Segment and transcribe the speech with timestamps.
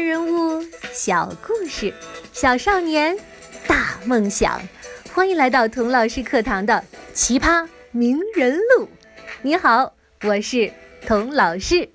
[0.00, 1.92] 人物小故事，
[2.32, 3.16] 小少年
[3.68, 4.60] 大梦想。
[5.14, 6.82] 欢迎来到童老师课堂的
[7.12, 8.88] 奇葩名人录。
[9.42, 9.92] 你好，
[10.24, 10.72] 我是
[11.06, 11.90] 童老师。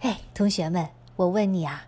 [0.00, 1.84] 哎，同学们，我问你啊，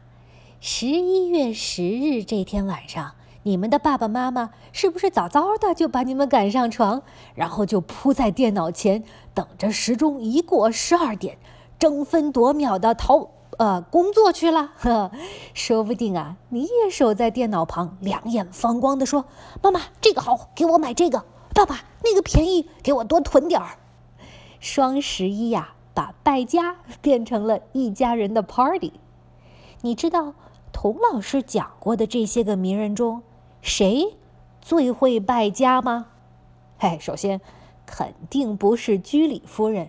[0.61, 7.03] 十一月十日这天晚上，你们的爸爸妈妈是不是早早的就把你们赶上床，
[7.35, 9.03] 然后就扑在电脑前，
[9.33, 11.39] 等着时钟一过十二点，
[11.79, 14.73] 争分夺秒的逃呃工作去了？
[14.77, 15.11] 呵，
[15.55, 19.27] 说不定啊，你也守在电脑旁，两眼放光的说
[19.63, 21.21] ：“妈妈，这个好，给我买这个；
[21.55, 23.79] 爸爸，那个便宜，给我多囤点儿。”
[24.61, 25.73] 双十一呀。
[25.97, 28.93] 把败家 变成了一家人的 party。
[29.81, 30.35] 你知道
[30.71, 33.23] 童老师讲过的这些个名人中，
[33.63, 34.15] 谁
[34.61, 36.09] 最会败家吗？
[36.81, 37.41] 哎，首先
[37.87, 39.89] 肯定不是居里夫人，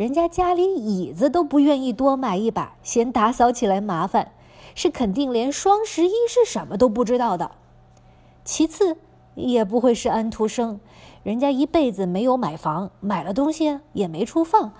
[0.00, 4.32] 人家家里椅子都不愿意多买一把，嫌打扫起来麻烦，
[4.74, 7.50] 是肯定连双十一是什么都不知道的。
[8.42, 8.96] 其次，
[9.34, 10.80] 也不会是安徒生，
[11.22, 14.72] 人家一辈子没有买房，买了东西也没处放。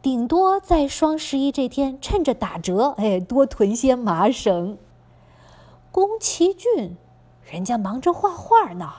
[0.00, 4.78] 顶多在双十一这天趁着打折，哎，多囤些麻绳。
[5.92, 6.96] 宫崎骏，
[7.42, 8.90] 人家忙着画画呢，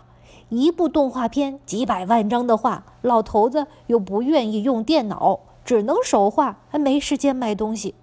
[0.50, 7.96] 一部动画片几百万张的画，老头子又不愿意用电脑，只能手画，还没时间买东西。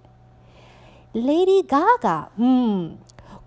[1.13, 2.97] Lady Gaga，嗯，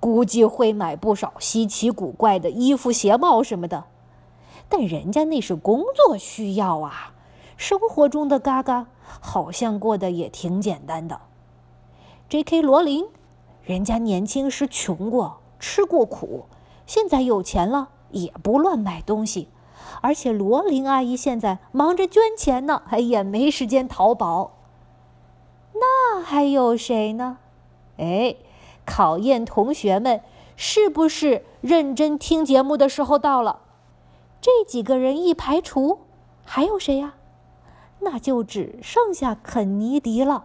[0.01, 3.85] 估计会买不少稀奇古怪的衣服、鞋帽什么的，
[4.69, 7.13] 但人家那是工作需要啊。
[7.57, 8.87] 生活中的嘎嘎
[9.21, 11.21] 好像过得也挺简单的。
[12.29, 12.63] J.K.
[12.63, 13.07] 罗琳，
[13.63, 16.47] 人家年轻时穷过，吃过苦，
[16.87, 19.49] 现在有钱了也不乱买东西。
[20.01, 24.53] 而且罗琳阿姨现在忙着捐钱呢，哎也没时间淘宝。
[25.75, 27.39] 那还有谁呢？
[27.99, 28.37] 哎，
[28.85, 30.21] 考验同学们
[30.57, 33.61] 是不是认真听节目的时候到了。
[34.41, 36.01] 这几个人一排除，
[36.45, 37.15] 还有谁呀？
[38.01, 40.45] 那就只剩下肯尼迪了。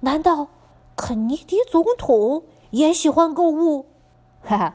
[0.00, 0.48] 难道
[0.96, 3.86] 肯尼迪总统也喜欢购物？
[4.40, 4.74] 哈哈，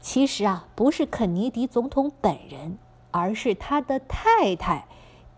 [0.00, 2.78] 其实啊，不是肯尼迪总统本人，
[3.14, 4.88] 而是他的太太，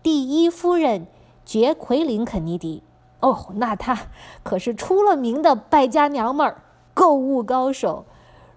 [0.01, 1.05] 第一夫人
[1.45, 2.81] 杰奎琳·肯尼迪。
[3.19, 4.07] 哦，那她
[4.41, 6.63] 可是出了名的败家娘们儿，
[6.95, 8.05] 购物高手。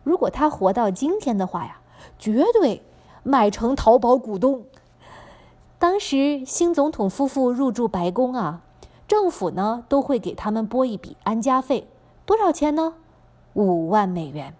[0.04, 1.80] 如果她活到今天的话呀，
[2.19, 2.82] 绝对
[3.22, 4.64] 买成淘宝股东。
[5.78, 8.62] 当时新总统夫妇入住白宫啊，
[9.06, 11.86] 政府呢都会给他们拨一笔安家费，
[12.25, 12.94] 多少钱呢？
[13.53, 14.54] 五万美元。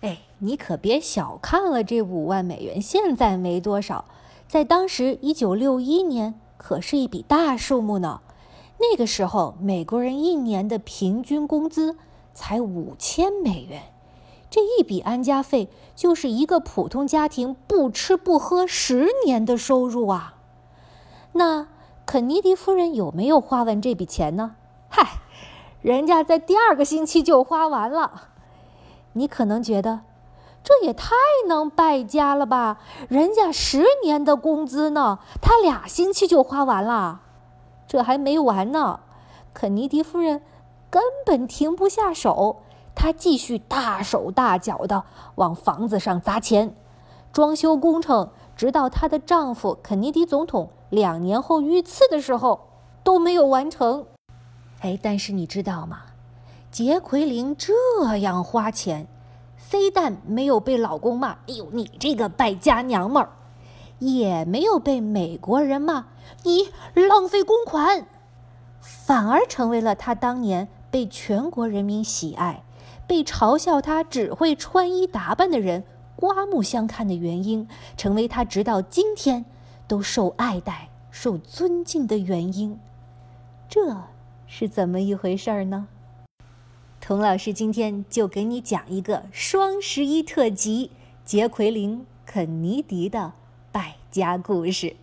[0.00, 4.04] 哎，你可别小看了这五万美元，现在没多少，
[4.46, 8.20] 在当时一九六一年可是一笔大数目呢。
[8.80, 11.96] 那个时候美国人一年的平均工资
[12.32, 13.82] 才五千美元。
[14.48, 20.36] 这一笔安家费就是一个普通家庭不吃不喝十年的收入啊！
[21.32, 21.66] 那
[22.06, 24.54] 肯尼迪夫人有没有花完这笔钱呢？
[24.88, 25.18] 嗨，
[25.82, 28.28] 人家在第二个星期就花完了。
[29.18, 30.00] 你可能觉得
[30.62, 31.14] 这也太
[31.46, 32.78] 能败家了吧？
[33.08, 37.22] 人家十年的工资呢，他俩星期就花完了。
[37.86, 39.00] 这还没完呢，
[39.54, 40.42] 肯尼迪夫人
[40.90, 42.62] 根本停不下手。
[42.94, 45.04] 她继续大手大脚的
[45.36, 46.74] 往房子上砸钱，
[47.32, 52.68] 装修工程直到她的丈夫肯尼迪总统两年后遇刺的时候
[53.04, 54.06] 都没有完成。
[54.80, 56.00] 哎，但是你知道吗？
[56.78, 59.08] 杰奎琳这样花钱，
[59.56, 63.30] 非但没有被老公骂“哎呦，你这个败家娘们儿”，
[63.98, 66.06] 也没有被美国人骂
[66.44, 68.06] “你浪费公款”，
[68.78, 72.62] 反而成为了她当年被全国人民喜爱。
[73.08, 75.82] 被嘲笑他只会穿衣打扮的人
[76.14, 77.66] 刮目相看的原因，
[77.96, 79.44] 成为他直到今天
[79.88, 82.78] 都受爱戴、受尊敬的原因，
[83.68, 83.96] 这
[84.46, 85.88] 是怎么一回事儿呢？
[87.08, 90.90] 童老师今天就给你讲一个双十一特辑——
[91.24, 93.32] 杰奎琳·肯尼迪的
[93.72, 94.94] 败家故事。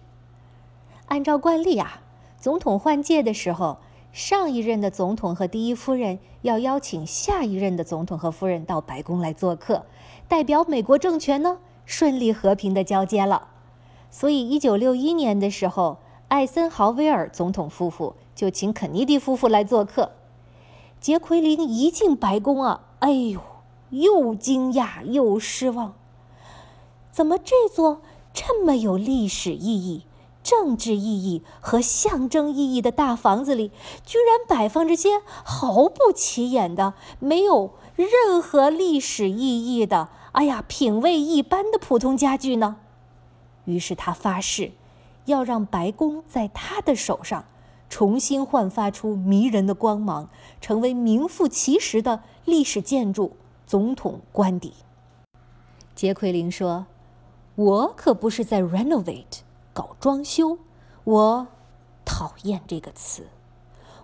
[1.08, 2.04] 按照惯例啊，
[2.40, 3.80] 总统换届的时候。
[4.14, 9.84] 上一任的总统和第一夫人要邀请下一任的总统和夫人到白宫来做客，
[10.28, 13.48] 代表美国政权呢顺利和平的交接了。
[14.12, 15.98] 所以，一九六一年的时候，
[16.28, 20.12] 艾森豪威尔总统夫妇就请肯尼迪夫妇来做客。
[21.00, 23.40] 杰奎琳一进白宫啊，哎呦，
[23.92, 25.94] 又惊讶又失望。
[27.12, 28.02] 怎么这座
[28.34, 30.06] 这么有历史意义、
[30.44, 33.72] 政治意义和象征意义的大房子里，
[34.04, 42.78] 居然摆放着些毫不起眼的、没有任何历史意义的、哎呀，品味一般的普通家具呢？
[43.66, 44.74] 于是他发誓，
[45.26, 47.46] 要让白宫在他的手上
[47.90, 50.30] 重新焕发出迷人的光芒，
[50.60, 53.36] 成为名副其实的历史建筑
[53.66, 54.74] 总统官邸。
[55.96, 56.88] 杰奎琳说
[57.56, 59.40] ：“我可不是在 renovate。”
[59.74, 60.58] 搞装修，
[61.04, 61.48] 我
[62.06, 63.28] 讨厌这个词。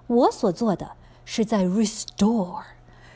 [0.07, 0.92] 我所做的
[1.24, 2.63] 是在 restore，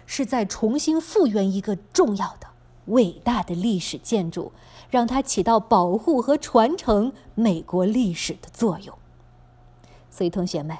[0.05, 2.47] 是在重新复原一个重要的、
[2.85, 4.53] 伟大的历史建筑，
[4.89, 8.97] 让它起到保护和传承美国历史的作用。
[10.15, 10.77] 所以，同学们，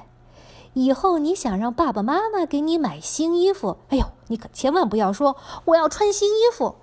[0.73, 5.35] 以后你想让爸爸妈妈给你买新衣服，哎呦，你可千万不要说
[5.65, 6.75] 我要穿新衣服，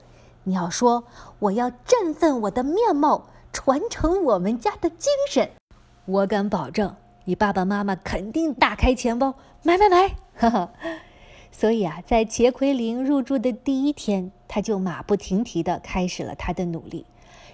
[0.45, 1.05] 你要说
[1.39, 3.29] 我要振奋我的面貌。
[3.55, 5.51] 传承我们家的精神，
[6.07, 10.17] 我敢保证，你爸爸妈妈肯定大开钱包买买买！
[10.35, 10.73] 哈哈。
[11.53, 17.05] 所以啊，在杰奎琳入住的第一天，他就马不停蹄地开始了他的努力。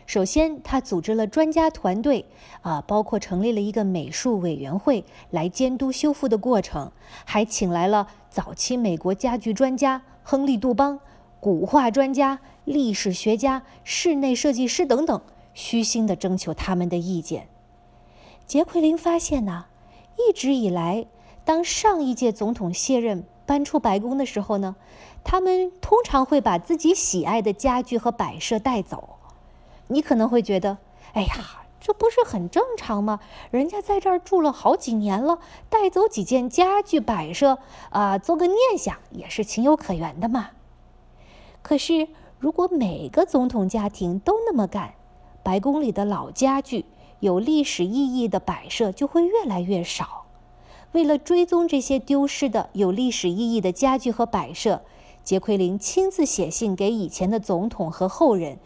[0.09, 2.25] 首先，他组织了专家团队，
[2.63, 6.91] 啊，包括成立了一个美术委员会来监督修复的过程，
[7.27, 10.99] 还请来了早期美国家具专家亨利·杜邦、
[11.41, 15.21] 古画专家、历史学家、室内设计师等等。
[15.53, 17.49] 虚心地征求他们的意见。
[18.47, 19.67] 杰奎琳发现呢，
[20.17, 21.05] 一直以来，
[21.45, 24.77] 当上一届总统卸任搬出白宫的时候呢，
[25.23, 29.18] 他们通常会把自己喜爱的家具和摆设带走。
[29.89, 30.79] 你可能会觉得，
[31.13, 31.35] 哎呀，
[31.81, 33.21] 这不是很正常吗？
[33.51, 35.39] 人家在这儿住了好几年了，
[35.69, 37.59] 带走几件家具摆设
[37.91, 40.51] 啊，做个念想也是情有可原的嘛。
[41.63, 42.09] 可是，
[42.39, 44.95] 如果每个总统家庭都那么干，
[45.43, 46.85] 白宫里的老家具、
[47.21, 50.27] 有历史意义的摆设就会越来越少。
[50.93, 54.83] 为了追踪这些丢失的有历史意义的家具和摆设，
[55.23, 58.59] 杰奎琳亲自写信给以前的总统和后人，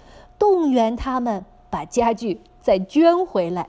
[0.43, 3.69] 动员他们把家具再捐回来。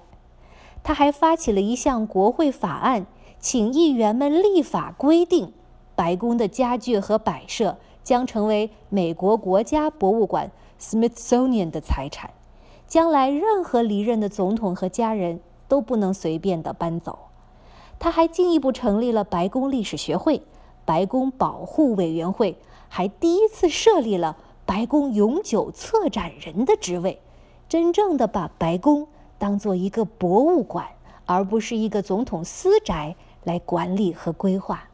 [0.82, 3.06] 他还发起了一项国会法案，
[3.38, 5.54] 请议员们立法规定，
[5.94, 10.50] 白宫的家具和摆设将成为美国国家博物馆
[10.80, 12.32] （Smithsonian） 的财产。
[12.88, 17.20] 将来任何离任的总统和家人都不能随便的搬走。
[18.00, 20.42] 他还进一步成立了白宫历史学会、
[20.86, 22.58] 白宫保护委员会，
[22.90, 27.20] 还第一次设立了白宫永久策展人的职位，
[27.68, 29.08] 真正的把白宫
[29.38, 30.88] 当做一个博物馆，
[31.26, 34.90] 而不是一个总统私宅来管理和规划。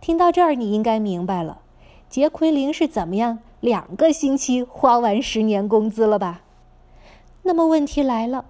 [0.00, 1.60] 听到这儿，你应该明白了，
[2.08, 6.40] 杰奎琳是怎么样两个星期花完十年工资了吧？
[7.42, 8.46] 那么问题来了，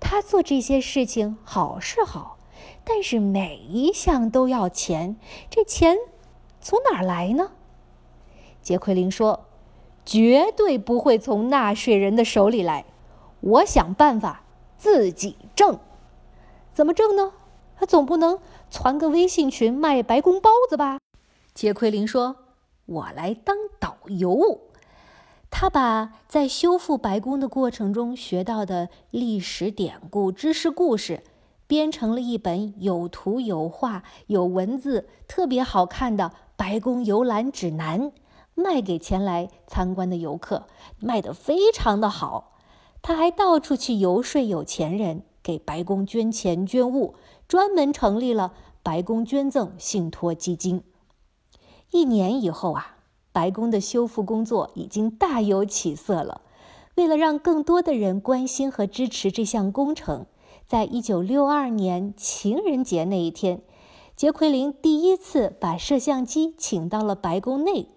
[0.00, 2.36] 他做这些事情好是好，
[2.84, 5.16] 但是每一项都要钱，
[5.48, 5.96] 这钱
[6.60, 7.52] 从哪儿来呢？
[8.64, 9.44] 杰奎琳说
[10.06, 12.86] ：“绝对不会从纳税人的手里来，
[13.40, 14.44] 我想办法
[14.78, 15.78] 自己挣。
[16.72, 17.32] 怎么挣呢？
[17.76, 18.38] 他总不能
[18.70, 20.98] 传个微信群卖白宫包子吧？”
[21.52, 22.36] 杰奎琳说
[22.86, 24.60] ：“我来当导游。”
[25.50, 31.22] 他把在修复白宫的过程中学到的历史典故、知识故事，
[31.66, 38.10] 编成了一本有图有画、有文字、特别好看的白宫游览指南，
[38.54, 40.66] 卖给前来参观的游客，
[40.98, 42.58] 卖得非常的好。
[43.02, 47.14] 他还到处去游说有钱人，给白宫捐钱捐物，
[47.46, 50.82] 专门成立了白宫捐赠信托基金。
[51.90, 52.90] 一年以后啊。
[53.34, 56.42] 白宫的修复工作已经大有起色了。
[56.94, 60.26] 为了让更多的人关心和支持这项工程，
[60.68, 63.62] 在一九六二年情人节那一天，
[64.14, 67.88] 杰奎琳第一次把摄像机请到了白宫内，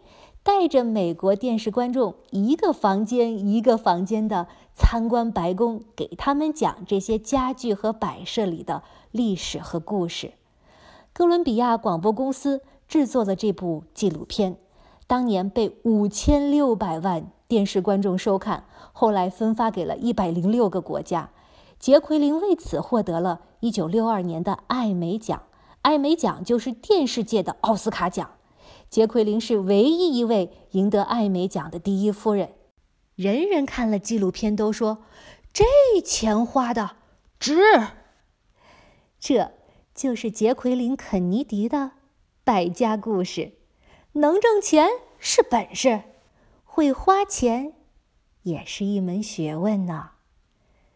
[0.48, 10.32] 带着美国电视观众一个房间一个房间的参观白宫，给他们讲这些家具和摆设里的历史和故事。
[11.12, 14.56] 哥伦比亚广播公司制作了这部纪录片。
[15.06, 18.63] 当年被五千六百万电视观众收看，
[18.94, 21.30] 后来分发给了一百零六个国家。
[21.77, 25.44] 杰奎琳为此获得了一九六二年的艾美奖，
[25.82, 28.30] 艾美奖就是电视界的奥斯卡奖。
[28.89, 32.53] 杰奎琳是唯一一位赢得艾美奖的第一夫人。
[33.15, 35.03] 人人看了纪录片都说，
[35.51, 35.65] 这
[36.03, 36.98] 钱花的
[37.39, 37.58] 值。
[39.20, 39.51] 这
[39.96, 41.91] 就是杰奎琳·肯尼迪的
[42.44, 43.53] 百家故事。
[44.13, 44.88] 能挣钱
[45.20, 46.03] 是本事，
[46.63, 47.74] 会花钱
[48.44, 50.12] 也是一门学问呢。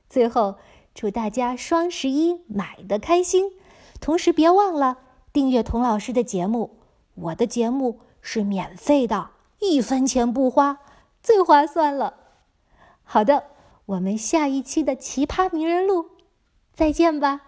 [0.10, 0.56] 最后，
[0.94, 3.52] 祝大家双十一买的开心，
[4.00, 5.00] 同时别忘了
[5.34, 6.81] 订阅童老师的节目。
[7.16, 10.80] 我的节目是免费的，一分钱不花，
[11.22, 12.16] 最划算了。
[13.04, 13.46] 好的，
[13.86, 16.12] 我们下一期的奇葩名人录
[16.74, 17.42] 再见吧。